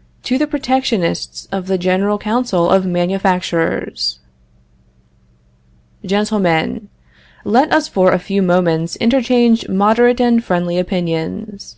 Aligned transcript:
]To 0.28 0.36
the 0.36 0.46
Protectionists 0.46 1.48
of 1.50 1.66
the 1.66 1.78
General 1.78 2.18
Council 2.18 2.68
of 2.68 2.84
Manufactures: 2.84 4.18
GENTLEMEN 6.04 6.90
Let 7.46 7.72
us 7.72 7.88
for 7.88 8.12
a 8.12 8.18
few 8.18 8.42
moments 8.42 8.96
interchange 8.96 9.70
moderate 9.70 10.20
and 10.20 10.44
friendly 10.44 10.76
opinions. 10.78 11.76